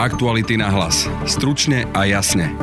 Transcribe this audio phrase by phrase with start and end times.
[0.00, 1.04] Aktuality na hlas.
[1.28, 2.56] Stručne a jasne.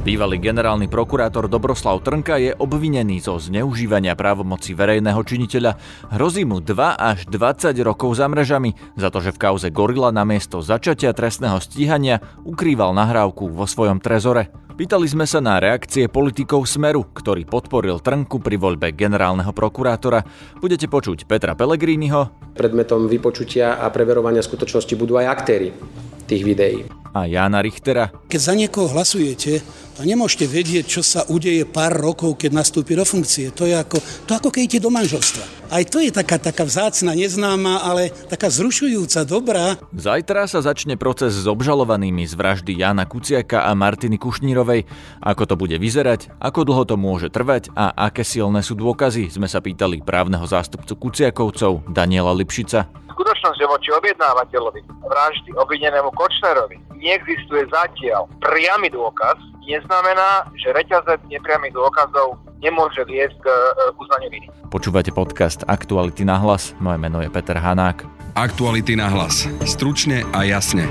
[0.00, 5.76] Bývalý generálny prokurátor Dobroslav Trnka je obvinený zo zneužívania právomoci verejného činiteľa.
[6.16, 10.64] Hrozí mu 2 až 20 rokov za mrežami za to, že v kauze Gorila namiesto
[10.64, 14.48] začatia trestného stíhania ukrýval nahrávku vo svojom trezore.
[14.80, 20.24] Pýtali sme sa na reakcie politikov Smeru, ktorý podporil Trnku pri voľbe generálneho prokurátora.
[20.56, 22.56] Budete počuť Petra Pellegriniho.
[22.56, 25.76] Predmetom vypočutia a preverovania skutočnosti budú aj aktéry
[26.24, 26.88] tých videí.
[27.10, 28.14] A Jána Richtera.
[28.30, 29.62] Keď za niekoho hlasujete,
[30.00, 33.52] to nemôžete vedieť, čo sa udeje pár rokov, keď nastúpi do funkcie.
[33.52, 35.44] To je ako, to ako keď idete do manželstva.
[35.68, 39.76] Aj to je taká, taká vzácna, neznáma, ale taká zrušujúca, dobrá.
[39.92, 44.88] Zajtra sa začne proces s obžalovanými z vraždy Jana Kuciaka a Martiny Kušnírovej.
[45.20, 49.52] Ako to bude vyzerať, ako dlho to môže trvať a aké silné sú dôkazy, sme
[49.52, 52.88] sa pýtali právneho zástupcu Kuciakovcov Daniela Lipšica
[53.20, 61.74] skutočnosť, že voči objednávateľovi vraždy obvinenému Kočnerovi neexistuje zatiaľ priamy dôkaz, neznamená, že reťazec nepriamých
[61.74, 63.60] dôkazov nemôže viesť k e,
[63.96, 64.46] uznaniu viny.
[64.68, 66.76] Počúvate podcast Aktuality na hlas.
[66.78, 68.04] Moje meno je Peter Hanák.
[68.36, 69.48] Aktuality na hlas.
[69.64, 70.86] Stručne a jasne.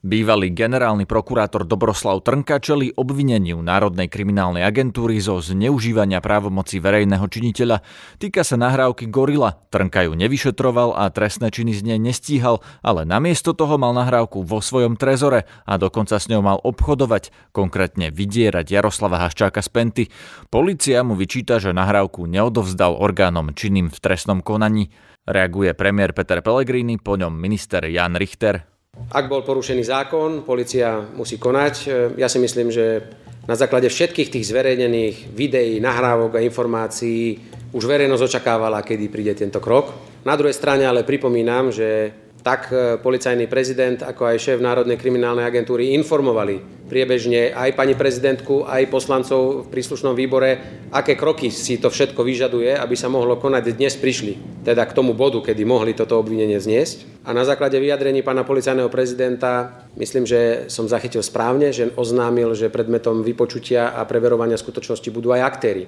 [0.00, 7.84] Bývalý generálny prokurátor Dobroslav Trnka čeli obvineniu Národnej kriminálnej agentúry zo zneužívania právomoci verejného činiteľa.
[8.16, 9.60] Týka sa nahrávky Gorila.
[9.68, 14.64] Trnka ju nevyšetroval a trestné činy z nej nestíhal, ale namiesto toho mal nahrávku vo
[14.64, 20.04] svojom trezore a dokonca s ňou mal obchodovať, konkrétne vydierať Jaroslava Haščáka z Penty.
[20.48, 24.88] Polícia mu vyčíta, že nahrávku neodovzdal orgánom činným v trestnom konaní.
[25.28, 28.69] Reaguje premiér Peter Pellegrini, po ňom minister Jan Richter.
[29.10, 31.74] Ak bol porušený zákon, policia musí konať.
[32.14, 33.10] Ja si myslím, že
[33.42, 37.42] na základe všetkých tých zverejnených videí, nahrávok a informácií
[37.74, 39.90] už verejnosť očakávala, kedy príde tento krok.
[40.22, 45.44] Na druhej strane ale pripomínam, že tak e, policajný prezident, ako aj šéf Národnej kriminálnej
[45.44, 50.58] agentúry informovali priebežne aj pani prezidentku, aj poslancov v príslušnom výbore,
[50.90, 53.78] aké kroky si to všetko vyžaduje, aby sa mohlo konať.
[53.78, 57.22] Dnes prišli teda k tomu bodu, kedy mohli toto obvinenie zniesť.
[57.22, 62.72] A na základe vyjadrení pána policajného prezidenta myslím, že som zachytil správne, že oznámil, že
[62.72, 65.86] predmetom vypočutia a preverovania skutočnosti budú aj aktéry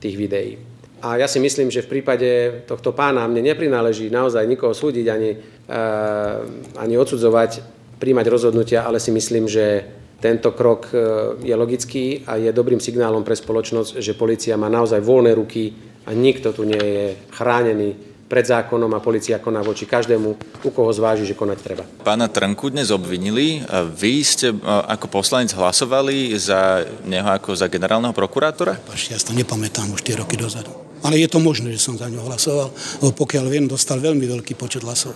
[0.00, 0.77] tých videí.
[0.98, 5.30] A ja si myslím, že v prípade tohto pána mne neprináleží naozaj nikoho súdiť ani,
[5.38, 6.42] uh,
[6.78, 7.62] ani odsudzovať,
[7.98, 9.84] príjmať rozhodnutia, ale si myslím, že
[10.18, 10.98] tento krok e,
[11.46, 15.70] je logický a je dobrým signálom pre spoločnosť, že policia má naozaj voľné ruky
[16.06, 17.94] a nikto tu nie je chránený
[18.28, 20.28] pred zákonom a policia koná voči každému,
[20.66, 21.86] u koho zváži, že konať treba.
[22.04, 23.62] Pána Trnku dnes obvinili.
[23.94, 28.74] Vy ste e, ako poslanec hlasovali za neho ako za generálneho prokurátora?
[28.90, 30.87] Paš, ja si to nepamätám už tie roky dozadu.
[31.02, 32.68] Ale je to možné, že som za ňo hlasoval,
[33.04, 35.14] lebo pokiaľ viem, dostal veľmi veľký počet hlasov.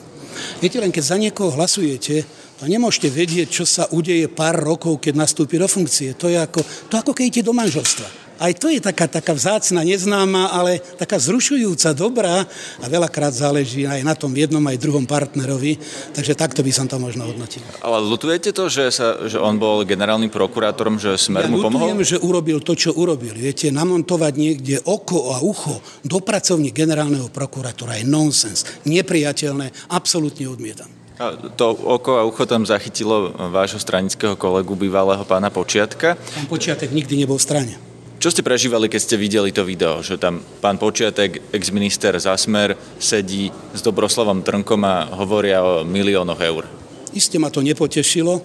[0.63, 2.25] Viete, len keď za niekoho hlasujete,
[2.63, 6.15] to nemôžete vedieť, čo sa udeje pár rokov, keď nastúpi do funkcie.
[6.15, 8.22] To je ako, to ako keď idete do manželstva.
[8.43, 12.43] Aj to je taká, taká vzácna, neznáma, ale taká zrušujúca, dobrá
[12.83, 15.79] a veľakrát záleží aj na tom jednom, aj druhom partnerovi,
[16.11, 17.63] takže takto by som to možno hodnotil.
[17.79, 21.95] Ale lutujete to, že, sa, že on bol generálnym prokurátorom, že Smer ja mu pomohol?
[21.95, 23.39] Ja že urobil to, čo urobil.
[23.39, 28.67] Viete, namontovať niekde oko a ucho do pracovní generálneho prokurátora je nonsens.
[28.83, 30.91] Nepriateľné, absolútne odmietam.
[31.23, 36.19] A to oko a ucho tam zachytilo vášho stranického kolegu, bývalého pána Počiatka.
[36.19, 37.92] Pán Počiatek nikdy nebol v strane.
[38.23, 43.51] Čo ste prežívali, keď ste videli to video, že tam pán Počiatek, ex-minister Zasmer, sedí
[43.75, 46.63] s Dobroslavom Trnkom a hovoria o miliónoch eur?
[47.11, 48.39] Isté ma to nepotešilo.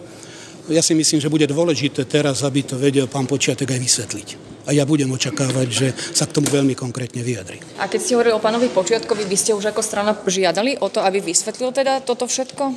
[0.74, 4.28] Ja si myslím, že bude dôležité teraz, aby to vedel pán Počiatek aj vysvetliť.
[4.66, 7.62] A ja budem očakávať, že sa k tomu veľmi konkrétne vyjadri.
[7.78, 11.06] A keď ste hovorili o pánovi Počiatkovi, vy ste už ako strana žiadali o to,
[11.06, 12.74] aby vysvetlil teda toto všetko?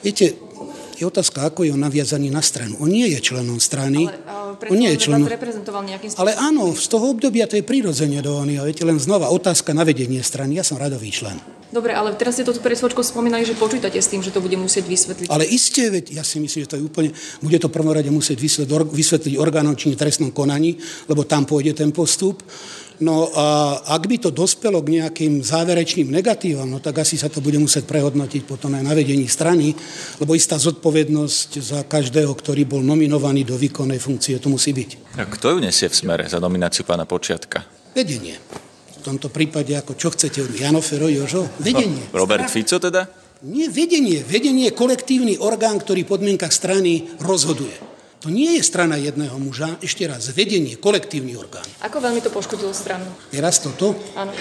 [0.00, 0.40] Viete,
[1.04, 2.80] je otázka, ako je on naviazaný na stranu.
[2.80, 4.08] On nie je členom strany.
[4.08, 5.28] Ale, ale on nie je členom...
[5.28, 6.24] reprezentoval nejakým spôsobom.
[6.24, 8.48] Ale áno, z toho obdobia to je prirodzene do on.
[8.48, 10.56] Viete, len znova otázka na vedenie strany.
[10.56, 11.36] Ja som radový člen.
[11.74, 14.54] Dobre, ale teraz ste to pred chvíľočkou spomínali, že počítate s tým, že to bude
[14.54, 15.26] musieť vysvetliť.
[15.26, 17.10] Ale isté, veď ja si myslím, že to je úplne,
[17.42, 20.78] bude to prvorade musieť vysvetliť, vysvetliť orgánom či trestnom konaní,
[21.10, 22.46] lebo tam pôjde ten postup.
[23.02, 27.42] No a ak by to dospelo k nejakým záverečným negatívam, no tak asi sa to
[27.42, 29.74] bude musieť prehodnotiť potom aj na vedení strany,
[30.22, 35.18] lebo istá zodpovednosť za každého, ktorý bol nominovaný do výkonnej funkcie, to musí byť.
[35.18, 37.66] A kto ju nesie v smere za nomináciu pána Počiatka?
[37.98, 38.38] Vedenie.
[39.02, 41.50] V tomto prípade, ako čo chcete, Jano Fero, Jožo?
[41.58, 42.08] Vedenie.
[42.14, 43.10] No, Robert Fico teda?
[43.44, 44.24] Nie, vedenie.
[44.24, 47.93] Vedenie je kolektívny orgán, ktorý v podmienkach strany rozhoduje.
[48.24, 51.68] To nie je strana jedného muža, ešte raz, vedenie, kolektívny orgán.
[51.84, 53.04] Ako veľmi to poškodilo stranu?
[53.28, 53.92] Teraz toto?
[54.16, 54.32] Áno.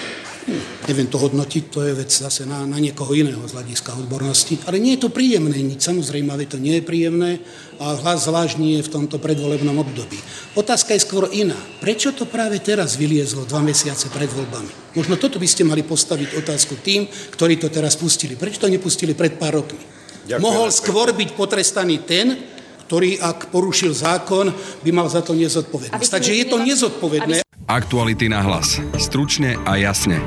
[0.88, 4.56] Neviem to hodnotiť, to je vec zase na, na niekoho iného z hľadiska odbornosti.
[4.72, 7.44] Ale nie je to príjemné nič, samozrejme, to nie je príjemné
[7.76, 10.16] a hlas zvlášť nie je v tomto predvolebnom období.
[10.56, 11.60] Otázka je skôr iná.
[11.84, 14.96] Prečo to práve teraz vyliezlo dva mesiace pred voľbami?
[14.96, 17.04] Možno toto by ste mali postaviť otázku tým,
[17.36, 18.40] ktorí to teraz pustili.
[18.40, 19.84] Prečo to nepustili pred pár rokmi?
[20.24, 20.40] Ďakujem.
[20.40, 22.53] Mohol skôr byť potrestaný ten,
[22.86, 24.52] ktorý ak porušil zákon,
[24.84, 26.12] by mal za to nezodpovednosť.
[26.12, 27.36] Takže je to nezodpovedné.
[27.68, 28.78] Aktuality na hlas.
[29.00, 30.20] Stručne a jasne.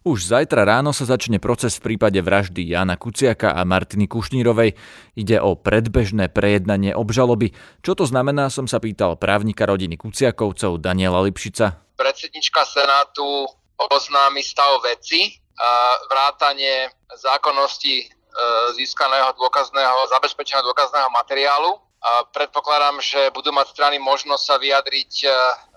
[0.00, 4.72] Už zajtra ráno sa začne proces v prípade vraždy Jana Kuciaka a Martiny Kušnírovej.
[5.12, 7.52] Ide o predbežné prejednanie obžaloby.
[7.84, 11.84] Čo to znamená, som sa pýtal právnika rodiny Kuciakovcov Daniela Lipšica.
[12.00, 13.44] Predsednička Senátu
[13.76, 15.72] oznámi stav veci, a
[16.08, 16.88] vrátanie
[17.20, 18.08] zákonnosti
[18.76, 21.76] získaného dôkazného, zabezpečeného dôkazného materiálu
[22.32, 25.28] predpokladám, že budú mať strany možnosť sa vyjadriť e,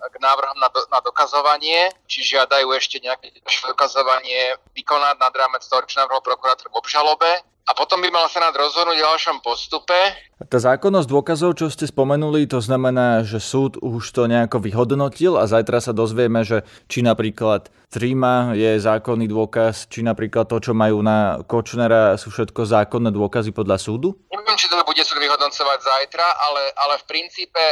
[0.08, 3.28] k návrhom na, do, na dokazovanie, či žiadajú ešte nejaké
[3.68, 7.28] dokazovanie vykonať nad rámec toho, čo navrhol prokurátor v obžalobe.
[7.64, 9.96] A potom by mal Senát rozhodnúť v ďalšom postupe.
[10.36, 15.48] Tá zákonnosť dôkazov, čo ste spomenuli, to znamená, že súd už to nejako vyhodnotil a
[15.48, 16.60] zajtra sa dozvieme, že
[16.92, 22.68] či napríklad Tríma je zákonný dôkaz, či napríklad to, čo majú na Kočnera, sú všetko
[22.68, 24.12] zákonné dôkazy podľa súdu?
[24.28, 27.62] Neviem, či to bude súd vyhodnocovať zajtra, ale, ale v princípe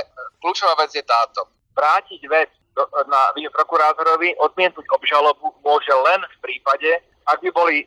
[0.40, 1.44] kľúčová vec je táto.
[1.76, 6.90] Vrátiť vec do, na prokurátorovi, odmietnúť obžalobu môže len v prípade,
[7.28, 7.84] ak by boli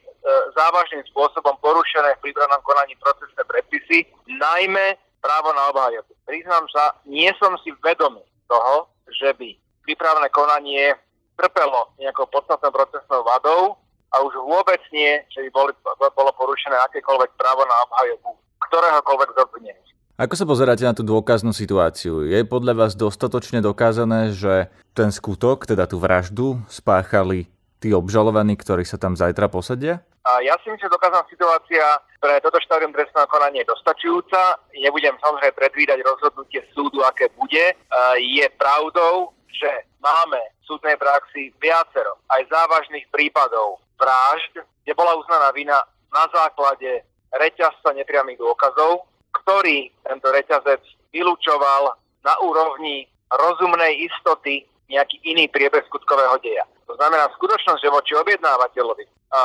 [0.57, 6.13] závažným spôsobom porušené v prípravnom konaní procesné predpisy, najmä právo na obhajobu.
[6.25, 9.53] Priznám sa, nie som si vedomý toho, že by
[9.85, 10.97] prípravné konanie
[11.37, 13.77] trpelo nejakou podstatnou procesnou vadou
[14.13, 15.71] a už vôbec nie, že by boli,
[16.13, 19.91] bolo porušené akékoľvek právo na obhajobu ktoréhokoľvek z obvinených.
[20.15, 22.23] Ako sa pozeráte na tú dôkaznú situáciu?
[22.23, 27.51] Je podľa vás dostatočne dokázané, že ten skutok, teda tú vraždu, spáchali
[27.83, 30.07] tí obžalovaní, ktorí sa tam zajtra posadia?
[30.25, 31.85] A ja si myslím, že dokázaná situácia
[32.17, 34.57] pre toto štádium trestného konania je dostačujúca.
[34.73, 37.77] Nebudem samozrejme predvídať rozhodnutie súdu, aké bude.
[38.17, 39.69] Je pravdou, že
[40.01, 45.77] máme v súdnej praxi viacero aj závažných prípadov vražd, kde bola uznaná vina
[46.09, 50.81] na základe reťazca nepriamých dôkazov, ktorý tento reťazec
[51.13, 51.93] vylúčoval
[52.25, 56.65] na úrovni rozumnej istoty nejaký iný priebeh skutkového deja.
[56.85, 59.41] To znamená skutočnosť, že voči objednávateľovi a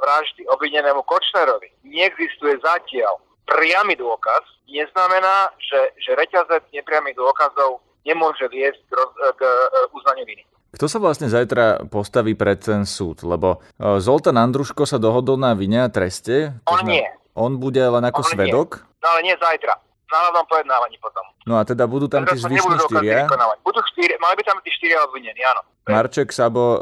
[0.00, 8.80] vraždy obvinenému Kočnerovi neexistuje zatiaľ priamy dôkaz, neznamená, že, že reťazec nepriamých dôkazov nemôže viesť
[8.88, 9.52] k, roz, k e,
[9.96, 10.44] uznaniu viny.
[10.68, 13.24] Kto sa vlastne zajtra postaví pred ten súd?
[13.24, 16.52] Lebo e, Zoltán Andruško sa dohodol na vine a treste.
[16.68, 17.04] On nie.
[17.32, 18.68] On bude len ako on svedok?
[18.84, 19.00] Nie.
[19.00, 19.74] No ale nie zajtra.
[20.08, 21.20] Na hlavnom pojednávaní potom.
[21.44, 23.28] No a teda budú tam tí zvyšní štyria?
[23.60, 25.60] Budú štyri, mali by tam tí štyria obvinení, áno.
[25.84, 26.80] Marček, Sabo,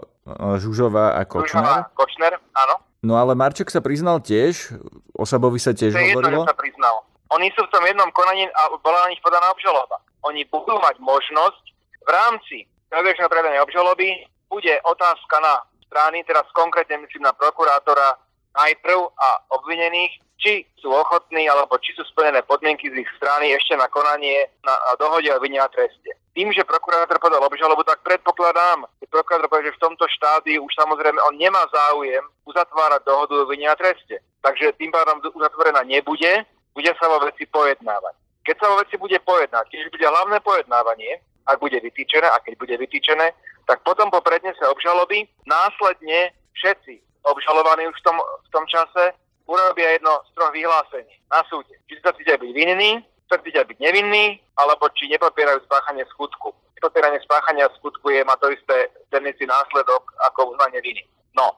[0.62, 1.62] Žužová a Kočner?
[1.62, 2.74] Žužová, Kočner, áno.
[3.02, 4.74] No ale Marček sa priznal tiež,
[5.14, 6.46] o Sabovi sa tiež to hovorilo?
[6.46, 7.02] Jedno, sa priznal.
[7.34, 9.98] Oni sú v tom jednom konaní a bola na nich podaná obžaloba.
[10.26, 11.64] Oni budú mať možnosť
[12.06, 12.56] v rámci
[12.90, 18.18] predbežného predania obžaloby bude otázka na strany, teraz konkrétne myslím na prokurátora
[18.54, 19.28] najprv a
[19.58, 24.46] obvinených, či sú ochotní alebo či sú splnené podmienky z ich strany ešte na konanie
[24.62, 26.12] na dohode o vine a treste.
[26.36, 30.72] Tým, že prokurátor podal obžalobu, tak predpokladám, že prokurátor povie, že v tomto štádiu už
[30.76, 34.20] samozrejme on nemá záujem uzatvárať dohodu o vine a treste.
[34.44, 36.44] Takže tým pádom uzatvorená nebude,
[36.76, 38.14] bude sa vo veci pojednávať.
[38.44, 42.54] Keď sa vo veci bude pojednať, keď bude hlavné pojednávanie, ak bude vytýčené a keď
[42.60, 43.32] bude vytýčené,
[43.64, 49.16] tak potom po prednese obžaloby následne všetci obžalovaní už v tom, v tom čase
[49.46, 51.74] urobia jedno z troch vyhlásení na súde.
[51.86, 56.54] Či sa cítia byť vinný, sa cítia byť nevinný, alebo či nepopierajú spáchanie skutku.
[56.76, 61.02] Nepopieranie spáchania skutku je, má to isté cennici následok ako uznanie viny.
[61.32, 61.56] No,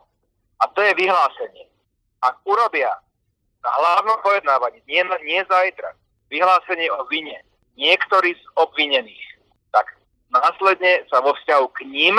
[0.63, 1.67] a to je vyhlásenie.
[2.23, 2.91] Ak urobia
[3.63, 5.95] na hlavnom pojednávaní, nie, nie zajtra,
[6.31, 7.43] vyhlásenie o vine
[7.79, 9.27] niektorý z obvinených,
[9.71, 9.87] tak
[10.31, 12.17] následne sa vo vzťahu k ním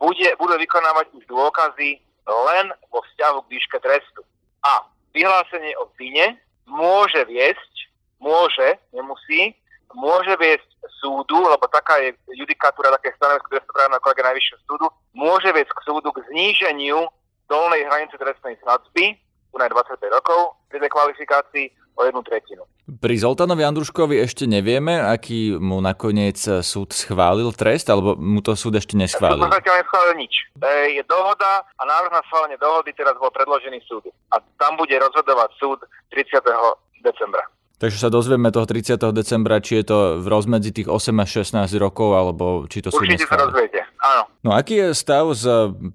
[0.00, 4.24] bude, budú vykonávať už dôkazy len vo vzťahu k výške trestu.
[4.66, 7.74] A vyhlásenie o vine môže viesť,
[8.18, 9.54] môže, nemusí,
[9.92, 10.68] môže viesť
[11.00, 16.08] súdu, lebo taká je judikatúra, také stanovisko trestoprávneho kolega Najvyššieho súdu, môže viesť k súdu
[16.12, 17.06] k zníženiu
[17.50, 19.18] dolnej hranice trestnej sadzby,
[19.52, 22.62] u 25 rokov, pri dekvalifikácii o jednu tretinu.
[22.82, 28.76] Pri Zoltánovi Andruškovi ešte nevieme, aký mu nakoniec súd schválil trest, alebo mu to súd
[28.76, 29.38] ešte neschválil?
[29.38, 30.34] Súd zatiaľ neschválil nič.
[30.58, 34.10] E, je dohoda a návrh na schválenie dohody teraz bol predložený súdu.
[34.34, 35.78] A tam bude rozhodovať súd
[36.10, 36.42] 30.
[37.00, 37.46] decembra.
[37.82, 38.94] Takže sa dozvieme toho 30.
[39.10, 43.02] decembra, či je to v rozmedzi tých 8 až 16 rokov, alebo či to sú
[43.02, 44.30] Určite sa dozviete, áno.
[44.46, 45.42] No aký je stav s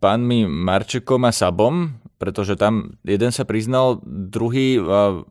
[0.03, 1.95] pánmi Marčekom a Sabom?
[2.17, 4.81] Pretože tam jeden sa priznal, druhý,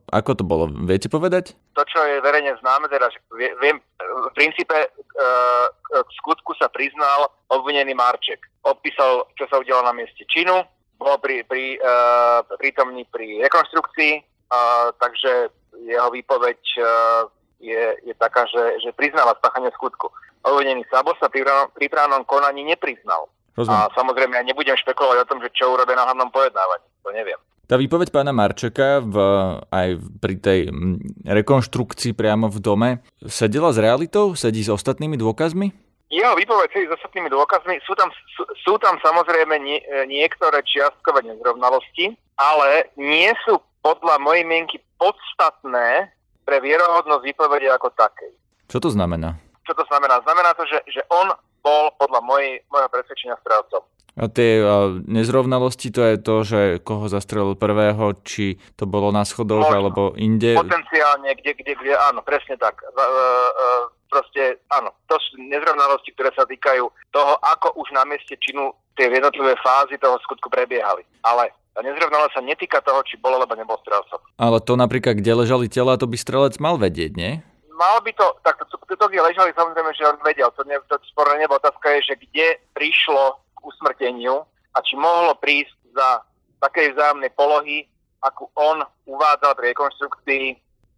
[0.07, 1.51] ako to bolo, viete povedať?
[1.75, 3.19] To, čo je verejne známe, teda, že
[3.59, 4.89] viem, v princípe e,
[5.83, 8.39] k skutku sa priznal obvinený Marček.
[8.63, 10.63] Opísal, čo sa udialo na mieste činu,
[10.95, 11.79] bol pri, pri, e,
[12.55, 14.23] prítomný pri rekonstrukcii,
[14.97, 15.51] takže
[15.85, 16.81] jeho výpoveď e,
[17.67, 20.09] je, je taká, že, že priznáva spáchanie skutku.
[20.45, 21.43] Obvinený Sabo sa pri
[21.75, 23.27] prípravnom konaní nepriznal.
[23.57, 23.89] Rozumiem.
[23.89, 26.85] A samozrejme ja nebudem špekulovať o tom, že čo urobia na hlavnom pojednávaní.
[27.01, 27.41] To neviem.
[27.67, 29.15] Tá výpoveď pána Marčeka v,
[29.73, 29.87] aj
[30.23, 30.59] pri tej
[31.27, 32.89] rekonštrukcii priamo v dome
[33.27, 34.37] sedela s realitou?
[34.39, 35.73] Sedí s ostatnými dôkazmi?
[36.07, 37.83] Jeho výpoveď sedí s ostatnými dôkazmi.
[37.83, 38.07] Sú tam,
[38.39, 46.07] sú, sú tam samozrejme nie, niektoré čiastkové nezrovnalosti, ale nie sú podľa mojej mienky podstatné
[46.47, 48.31] pre vierohodnosť výpovede ako takej.
[48.71, 49.35] Čo to znamená?
[49.67, 50.23] Čo to znamená?
[50.23, 51.35] Znamená to, že, že on
[51.67, 53.83] bol podľa mojej, mojho presvedčenia strelcom.
[54.17, 54.65] A tie
[55.05, 59.77] nezrovnalosti, to je to, že koho zastrelil prvého, či to bolo na schodoch Možno.
[59.77, 60.57] alebo inde?
[60.57, 62.81] Potenciálne, kde, kde, kde, áno, presne tak.
[62.81, 68.33] Uh, uh, proste, áno, to sú nezrovnalosti, ktoré sa týkajú toho, ako už na mieste
[68.41, 71.05] činu tie jednotlivé fázy toho skutku prebiehali.
[71.21, 74.17] Ale tá nezrovnalosť sa netýka toho, či bol alebo nebol strelcom.
[74.41, 77.45] Ale to napríklad, kde ležali tela, to by strelec mal vedieť, nie?
[77.77, 80.81] Mal by to, tak to, to, to kde ležali, samozrejme, že on vedel, to, ne,
[80.89, 84.41] to sporné nebo otázka je, že kde prišlo k usmrteniu
[84.73, 86.25] a či mohlo prísť za
[86.57, 87.85] takej vzájomnej polohy,
[88.25, 90.45] akú on uvádzal pri rekonstrukcii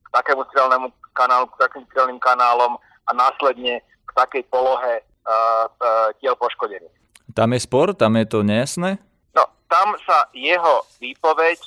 [0.04, 6.10] k takému strelnému kanálu, k takým strelným kanálom a následne k takej polohe uh, uh,
[6.24, 6.96] tiel poškodených.
[7.36, 7.94] Tam je spor?
[7.94, 8.98] Tam je to nejasné?
[9.36, 11.60] No, tam sa jeho výpoveď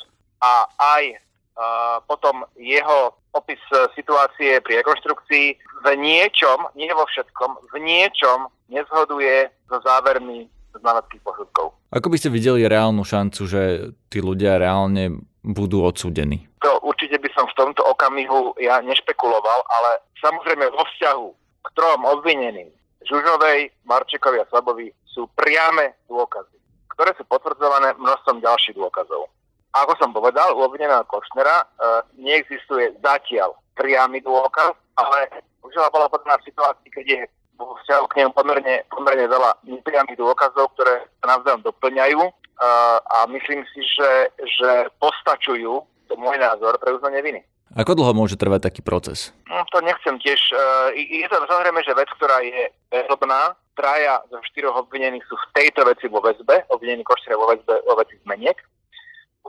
[0.43, 0.67] a
[0.99, 5.47] aj uh, potom jeho opis e, situácie pri rekonštrukcii
[5.83, 11.77] v niečom, nie vo všetkom, v niečom nezhoduje so závermi znaleckých posudkov.
[11.93, 13.63] Ako by ste videli reálnu šancu, že
[14.09, 16.49] tí ľudia reálne budú odsúdení?
[16.65, 21.27] To určite by som v tomto okamihu ja nešpekuloval, ale samozrejme vo vzťahu
[21.63, 22.71] k trom obvineným,
[23.03, 26.57] Žužovej, Marčekovi a Slabovi sú priame dôkazy,
[26.95, 29.27] ktoré sú potvrdzované množstvom ďalších dôkazov.
[29.73, 31.67] Ako som povedal, u obvineného Košnera e,
[32.21, 35.33] neexistuje zatiaľ priamy dôkaz, ale
[35.65, 37.21] už bola podobná situácii, keď je
[37.57, 42.33] vo vzťahu k nemu pomerne, pomerne veľa nepriamých dôkazov, ktoré sa navzájom doplňajú e,
[43.01, 44.11] a myslím si, že,
[44.45, 47.41] že postačujú, to môj názor, pre uznanie viny.
[47.73, 49.33] Ako dlho môže trvať taký proces?
[49.49, 50.37] No, to nechcem tiež.
[50.53, 53.57] Uh, je to samozrejme, že vec, ktorá je väzobná.
[53.73, 56.69] Traja zo štyroch obvinených sú v tejto veci vo väzbe.
[56.69, 58.61] Obvinený Košter vo väzbe vo veci zmeniek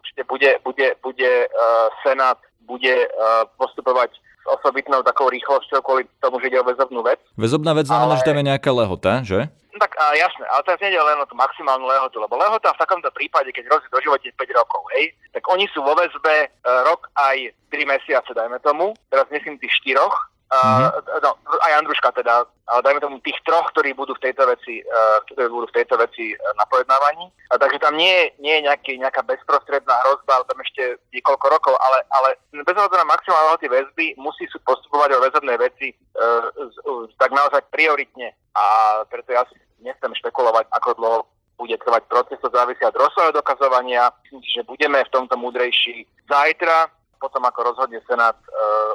[0.04, 2.36] určite bude, bude, bude uh, Senát
[2.68, 7.24] bude uh, postupovať s osobitnou takou rýchlosťou kvôli tomu, že ide o väzobnú vec.
[7.40, 8.20] Väzobná vec znamená, ale...
[8.20, 9.48] že tam je nejaká lehota, že?
[9.72, 12.76] No, tak a jasné, ale teraz nie je len o tú maximálnu lehotu, lebo lehota
[12.76, 16.52] v takomto prípade, keď hrozí do živote 5 rokov, hej, tak oni sú vo väzbe
[16.52, 20.14] uh, rok aj 3 mesiace, dajme tomu, teraz myslím tých štyroch,
[20.54, 20.92] Uh,
[21.24, 21.34] no,
[21.66, 25.50] aj Andruška teda, ale dajme tomu tých troch, ktorí budú v tejto veci, uh, ktorí
[25.50, 27.26] budú v tejto veci uh, na pojednávaní.
[27.50, 31.74] A takže tam nie, nie je nejaký, nejaká bezprostredná hrozba, ale tam ešte niekoľko rokov,
[31.82, 36.46] ale, ale bez ohľadu na maximálne hodnoty väzby musí sú postupovať o väzobnej veci uh,
[36.54, 38.38] z, uh, tak naozaj prioritne.
[38.54, 38.64] A
[39.10, 41.20] preto ja si nechcem špekulovať, ako dlho
[41.58, 44.14] bude trvať proces, to závisí od rozsahu dokazovania.
[44.26, 46.90] Myslím si, že budeme v tomto múdrejší zajtra,
[47.24, 48.48] potom ako rozhodne Senát e,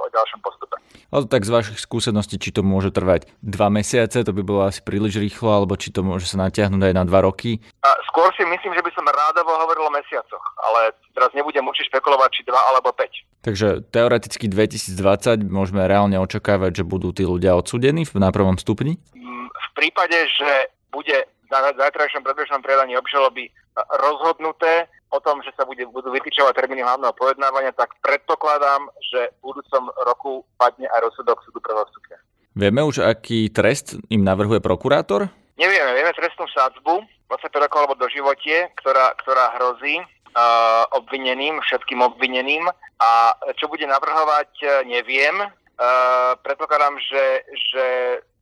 [0.04, 0.76] o ďalšom postupe.
[1.08, 4.84] Ale tak z vašich skúseností, či to môže trvať dva mesiace, to by bolo asi
[4.84, 7.64] príliš rýchlo, alebo či to môže sa natiahnuť aj na dva roky?
[7.80, 11.88] A skôr si myslím, že by som rádovo hovoril o mesiacoch, ale teraz nebudem určite
[11.88, 13.48] špekulovať, či dva alebo 5.
[13.48, 19.00] Takže teoreticky 2020 môžeme reálne očakávať, že budú tí ľudia odsudení na prvom stupni?
[19.16, 23.48] Mm, v prípade, že bude na zajtrajšom predbežnom predaní obžaloby
[23.88, 29.52] rozhodnuté, o tom, že sa bude, budú vytýčovať termíny hlavného pojednávania, tak predpokladám, že v
[29.52, 32.18] budúcom roku padne aj rozsudok súdu prvého stupňa.
[32.58, 35.30] Vieme už, aký trest im navrhuje prokurátor?
[35.56, 42.02] Nevieme, vieme trestnú sádzbu, 25 rokov alebo do životie, ktorá, ktorá hrozí uh, obvineným, všetkým
[42.02, 42.66] obvineným.
[42.98, 43.10] A
[43.58, 45.38] čo bude navrhovať, neviem.
[45.78, 47.24] Uh, predpokladám, že,
[47.54, 47.86] že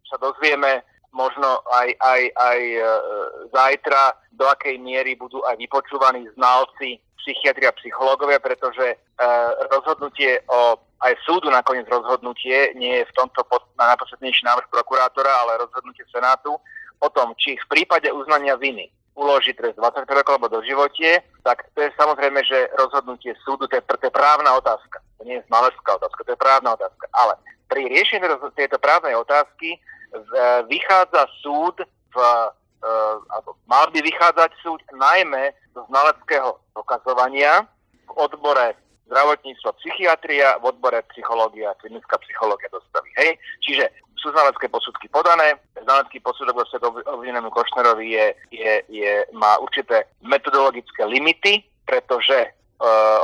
[0.08, 0.80] sa dozvieme
[1.16, 2.82] možno aj, aj, aj e,
[3.52, 8.96] zajtra, do akej miery budú aj vypočúvaní znalci, psychiatri a psychológovia, pretože e,
[9.72, 15.28] rozhodnutie o aj súdu nakoniec rozhodnutie, nie je v tomto pod, na najposlednejší návrh prokurátora,
[15.28, 16.56] ale rozhodnutie Senátu
[17.04, 21.68] o tom, či v prípade uznania viny uloží trest 25 rokov alebo do životie, tak
[21.72, 25.00] to je samozrejme, že rozhodnutie súdu, to je, to je právna otázka.
[25.20, 27.04] To nie je znalecká otázka, to je právna otázka.
[27.16, 27.32] Ale
[27.68, 28.24] pri riešení
[28.56, 29.80] tejto právnej otázky
[30.68, 31.80] vychádza súd
[32.12, 32.16] v
[33.66, 37.66] mal by vychádzať súd najmä z znaleckého dokazovania
[38.06, 43.10] v odbore zdravotníctvo, psychiatria, v odbore psychológia, klinická psychológia dostaví.
[43.22, 43.38] Hej?
[43.62, 43.84] Čiže
[44.18, 46.66] sú znalecké posudky podané, znalecký posudok vo
[47.14, 52.50] obvinenému Košnerovi je, je, je, má určité metodologické limity, pretože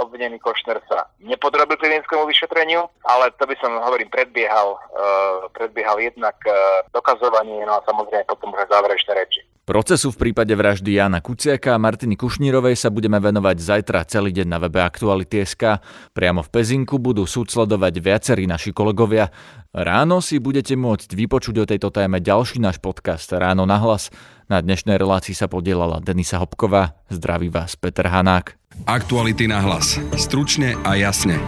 [0.01, 6.37] obvinený Košner sa nepodrobil klinickému vyšetreniu, ale to by som, hovorím, predbiehal, uh, predbiehal jednak
[6.49, 9.45] uh, dokazovanie, no a samozrejme potom už záverečné reči.
[9.63, 14.51] Procesu v prípade vraždy Jana Kuciaka a Martiny Kušnírovej sa budeme venovať zajtra celý deň
[14.51, 15.79] na webe Aktuality.sk.
[16.11, 19.31] Priamo v Pezinku budú súd sledovať viacerí naši kolegovia.
[19.71, 24.11] Ráno si budete môcť vypočuť o tejto téme ďalší náš podcast Ráno na hlas.
[24.51, 26.99] Na dnešnej relácii sa podielala Denisa Hopková.
[27.07, 28.59] Zdraví vás Peter Hanák.
[28.91, 29.95] Aktuality na hlas.
[30.19, 31.39] Stručne a jasne.